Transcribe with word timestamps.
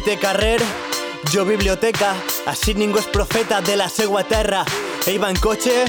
té 0.00 0.16
carrer, 0.18 0.58
jo 1.30 1.44
biblioteca, 1.44 2.14
així 2.50 2.74
ningú 2.74 2.98
és 2.98 3.06
profeta 3.12 3.60
de 3.62 3.76
la 3.76 3.88
seua 3.92 4.24
terra. 4.26 4.64
Ell 5.06 5.20
va 5.22 5.28
en 5.30 5.38
cotxe, 5.38 5.84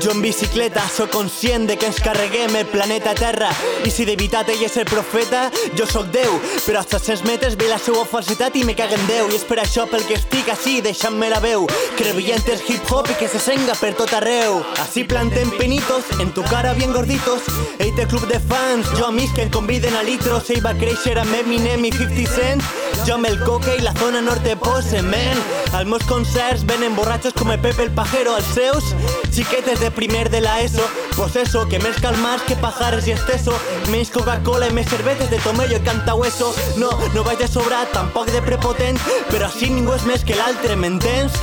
jo 0.00 0.10
en 0.10 0.22
bicicleta, 0.22 0.82
sóc 0.88 1.10
conscient 1.10 1.66
de 1.68 1.76
que 1.76 1.86
ens 1.86 2.00
carreguem 2.00 2.54
el 2.56 2.66
planeta 2.66 3.14
Terra. 3.14 3.50
I 3.84 3.90
si 3.90 4.04
de 4.04 4.16
veritat 4.16 4.48
ell 4.50 4.64
és 4.64 4.76
el 4.80 4.88
profeta, 4.88 5.44
jo 5.78 5.86
sóc 5.86 6.08
Déu. 6.14 6.38
Però 6.66 6.80
als 6.80 6.90
300 6.90 7.24
metres 7.28 7.56
ve 7.60 7.68
la 7.70 7.78
seva 7.78 8.04
falsitat 8.08 8.56
i 8.56 8.64
me 8.64 8.74
cago 8.78 8.96
en 8.98 9.06
Déu. 9.06 9.30
I 9.30 9.38
és 9.38 9.46
per 9.48 9.60
això 9.62 9.86
pel 9.90 10.04
que 10.08 10.16
estic 10.18 10.48
així 10.52 10.80
deixant-me 10.84 11.28
la 11.30 11.40
veu. 11.44 11.68
Crevient 12.00 12.48
és 12.52 12.64
hip-hop 12.68 13.10
i 13.12 13.18
que 13.20 13.30
se 13.30 13.40
senga 13.42 13.76
per 13.80 13.92
tot 13.98 14.12
arreu. 14.18 14.62
Així 14.82 15.04
plantem 15.04 15.52
penitos 15.58 16.08
en 16.20 16.32
tu 16.34 16.44
cara 16.50 16.74
bien 16.78 16.92
gorditos. 16.92 17.48
Ell 17.78 17.94
té 17.96 18.08
club 18.08 18.26
de 18.32 18.40
fans, 18.48 18.88
jo 18.96 19.06
amics 19.08 19.36
que 19.36 19.46
em 19.46 19.52
conviden 19.52 19.96
a 19.96 20.02
litros. 20.08 20.50
Ell 20.50 20.64
va 20.64 20.76
créixer 20.78 21.18
amb 21.20 21.42
Eminem 21.44 21.84
i 21.84 21.92
50 21.92 22.32
Cent 22.32 22.81
jo 23.06 23.14
amb 23.14 23.26
el 23.26 23.38
coque 23.42 23.76
i 23.78 23.82
la 23.82 23.92
zona 23.98 24.20
norte 24.20 24.56
pose, 24.56 25.02
men 25.02 25.38
als 25.72 25.88
meus 25.88 26.04
concerts 26.04 26.64
venen 26.66 26.94
borratxos 26.94 27.32
com 27.32 27.50
el 27.50 27.60
Pepe 27.60 27.84
el 27.84 27.90
Pajero 27.90 28.34
als 28.34 28.46
seus 28.54 28.84
xiquetes 29.32 29.80
de 29.80 29.90
primer 29.90 30.28
de 30.30 30.40
la 30.40 30.60
ESO. 30.60 30.82
Pues 31.16 31.36
eso, 31.36 31.68
que 31.68 31.78
més 31.78 31.98
calmars 32.00 32.42
que 32.48 32.56
pajares 32.56 33.06
i 33.06 33.12
esteso 33.12 33.52
Menys 33.92 34.10
Coca-Cola 34.10 34.70
i 34.70 34.72
més 34.72 34.88
cerveses 34.88 35.28
de 35.28 35.36
tomello 35.44 35.76
i 35.76 35.84
cantahueso 35.84 36.48
No, 36.80 36.88
no 37.12 37.24
vaig 37.26 37.36
de 37.38 37.48
sobrat, 37.48 37.90
tampoc 37.92 38.30
de 38.32 38.40
prepotent 38.44 38.96
Però 39.28 39.50
així 39.50 39.68
ningú 39.68 39.92
és 39.92 40.06
més 40.08 40.24
que 40.24 40.36
l'altre, 40.38 40.76
m'entens? 40.80 41.36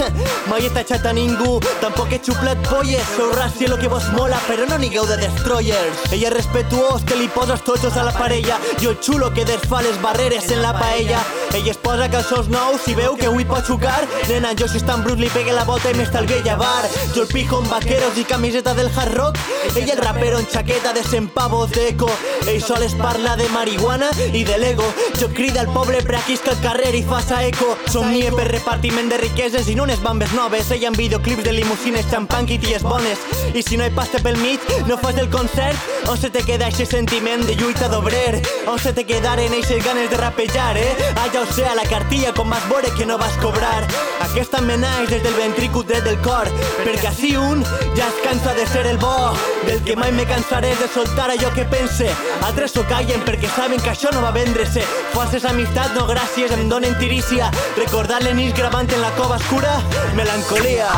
Mai 0.49 0.65
he 0.65 0.71
tachat 0.73 1.05
a 1.05 1.13
ningú, 1.13 1.59
tampoc 1.83 2.13
he 2.13 2.19
xuplat 2.25 2.57
polles 2.65 3.13
Sou 3.13 3.29
raci 3.37 3.69
lo 3.69 3.77
que 3.77 3.91
vos 3.91 4.09
mola, 4.17 4.39
però 4.47 4.65
no 4.69 4.79
nigueu 4.81 5.05
de 5.05 5.19
destroyers. 5.21 6.01
Ell 6.09 6.25
és 6.25 6.33
respetuós, 6.33 7.05
que 7.05 7.17
li 7.19 7.29
poses 7.29 7.61
a 7.95 8.03
la 8.03 8.13
parella. 8.17 8.57
Jo 8.81 8.95
el 8.95 8.99
xulo 9.05 9.29
que 9.33 9.45
desfà 9.45 9.83
les 9.85 10.01
barreres 10.01 10.49
en 10.51 10.63
la 10.63 10.73
paella. 10.73 11.21
Ell 11.53 11.69
es 11.69 11.77
posa 11.77 12.09
calçons 12.09 12.49
nous 12.49 12.87
i 12.89 12.97
veu 12.97 13.15
que 13.19 13.29
avui 13.29 13.45
pot 13.45 13.65
xucar 13.65 14.01
Nena, 14.27 14.51
si 14.57 14.77
està 14.77 14.95
en 14.97 15.03
brut 15.03 15.19
li 15.19 15.29
pegue 15.33 15.53
la 15.55 15.63
volta 15.65 15.89
i 15.89 15.95
m'estalvia 15.97 16.43
llevar. 16.45 16.87
Jo 17.15 17.23
el 17.23 17.27
pijo 17.31 17.59
en 17.61 17.69
vaqueros 17.69 18.17
i 18.17 18.25
camiseta 18.25 18.73
del 18.73 18.91
hard 18.95 19.15
rock. 19.15 19.37
Ell 19.75 19.89
el 19.89 19.97
rapero 19.97 20.39
en 20.39 20.47
xaqueta 20.49 20.93
de 20.93 21.03
cent 21.03 21.29
pavos 21.33 21.69
d'eco 21.71 22.09
Ell 22.47 22.61
sol 22.63 22.83
es 22.83 22.95
parla 22.95 23.35
de 23.37 23.47
marihuana 23.49 24.09
i 24.33 24.43
de 24.43 24.57
l'ego 24.57 24.85
Jo 25.19 25.27
crida 25.33 25.61
al 25.61 25.71
poble 25.73 26.01
per 26.01 26.15
aquí 26.15 26.37
que 26.37 26.51
el 26.51 26.61
carrer 26.61 26.93
i 26.95 27.03
faça 27.03 27.43
eco. 27.45 27.77
Somnie 27.87 28.31
per 28.31 28.47
repartiment 28.51 29.09
de 29.09 29.17
riqueses 29.17 29.69
i 29.69 29.75
no 29.75 29.83
unes 29.83 30.01
bambes 30.03 30.33
noves. 30.33 30.71
Ell 30.71 30.85
en 30.85 30.97
videoclips 30.97 31.43
de 31.43 31.53
limusines, 31.53 32.09
xampan 32.09 32.49
i 32.49 32.59
ties 32.59 32.83
bones 32.83 33.19
I 33.53 33.63
si 33.63 33.77
no 33.77 33.85
hi 33.85 33.93
pasta 33.93 34.19
pel 34.19 34.37
mig, 34.37 34.59
no 34.87 34.97
fas 34.97 35.17
el 35.17 35.29
concert. 35.29 35.77
On 36.09 36.17
se 36.17 36.29
te 36.29 36.43
queda 36.43 36.67
eixe 36.67 36.85
sentiment 36.85 37.45
de 37.45 37.55
lluita 37.55 37.89
d'obrer. 37.89 38.41
On 38.67 38.79
se 38.79 38.93
te 38.93 39.05
quedaren 39.05 39.53
eixes 39.53 39.83
ganes 39.85 40.09
de 40.09 40.17
rapejar, 40.17 40.77
eh? 40.77 41.13
Allà 41.23 41.41
o 41.41 41.51
sea, 41.53 41.75
la 41.75 41.87
cartilla 41.89 42.33
com 42.33 42.49
vas 42.49 42.65
veure 42.69 42.91
que 42.97 43.05
no 43.05 43.17
vas 43.17 43.37
cobrar 43.43 43.87
Aquesta 44.25 44.61
me 44.61 44.75
naix 44.77 45.09
des 45.09 45.23
del 45.23 45.33
ventrícul 45.33 45.85
dret 45.87 46.03
del 46.03 46.19
cor 46.25 46.49
Perquè 46.83 47.07
així 47.09 47.35
un 47.37 47.63
ja 47.97 48.07
es 48.07 48.19
cansa 48.23 48.53
de 48.53 48.65
ser 48.67 48.85
el 48.87 48.97
bo. 48.97 49.33
Del 49.65 49.81
que 49.83 49.95
mai 49.95 50.11
me 50.11 50.25
cansaré 50.25 50.75
de 50.79 50.87
soltar 50.93 51.29
allò 51.31 51.51
que 51.55 51.65
pense. 51.65 52.07
Altres 52.47 52.73
s'ho 52.75 52.85
callen 52.89 53.23
perquè 53.27 53.49
saben 53.55 53.81
que 53.83 53.91
això 53.91 54.11
no 54.15 54.21
va 54.23 54.31
vendre-se. 54.35 54.85
Falses 55.13 55.45
amistats, 55.45 55.95
no 55.97 56.05
gràcies, 56.07 56.53
em 56.55 56.69
donen 56.69 56.95
tirícia. 56.99 57.49
Recordar 57.77 58.21
l'enís 58.23 58.53
gravant 58.55 58.89
en 58.93 59.01
la 59.01 59.11
cova 59.19 59.37
escura 59.41 59.79
Melancolia. 60.15 60.89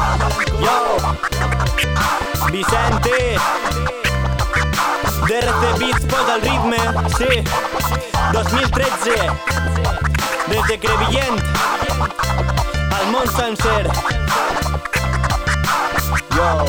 Yo 0.62 0.78
Vicente. 2.52 3.18
DRC 5.28 5.80
Beats 5.80 6.06
posa 6.12 6.36
el 6.36 6.42
ritme, 6.42 6.78
sí. 7.18 7.44
2013 8.34 9.12
des 10.48 10.68
de 10.68 10.80
Crevillent 10.80 11.42
Salmón 13.02 13.28
Sunset. 13.28 13.88
Yo. 16.36 16.66